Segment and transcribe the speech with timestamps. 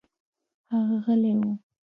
[0.73, 1.39] هغه غلى و.